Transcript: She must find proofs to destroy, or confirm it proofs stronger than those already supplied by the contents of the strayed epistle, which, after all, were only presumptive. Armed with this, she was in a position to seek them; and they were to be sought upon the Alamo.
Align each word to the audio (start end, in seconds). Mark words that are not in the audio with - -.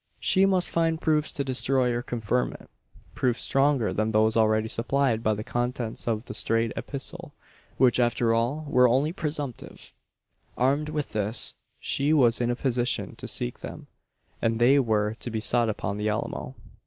She 0.19 0.47
must 0.47 0.71
find 0.71 0.99
proofs 0.99 1.31
to 1.33 1.43
destroy, 1.43 1.93
or 1.93 2.01
confirm 2.01 2.53
it 2.53 2.71
proofs 3.13 3.41
stronger 3.41 3.93
than 3.93 4.09
those 4.13 4.35
already 4.35 4.67
supplied 4.67 5.21
by 5.21 5.35
the 5.35 5.43
contents 5.43 6.07
of 6.07 6.25
the 6.25 6.33
strayed 6.33 6.73
epistle, 6.75 7.35
which, 7.77 7.99
after 7.99 8.33
all, 8.33 8.65
were 8.67 8.87
only 8.87 9.13
presumptive. 9.13 9.93
Armed 10.57 10.89
with 10.89 11.11
this, 11.11 11.53
she 11.79 12.13
was 12.13 12.41
in 12.41 12.49
a 12.49 12.55
position 12.55 13.15
to 13.17 13.27
seek 13.27 13.59
them; 13.59 13.85
and 14.41 14.57
they 14.57 14.79
were 14.79 15.13
to 15.19 15.29
be 15.29 15.39
sought 15.39 15.69
upon 15.69 15.97
the 15.97 16.09
Alamo. 16.09 16.55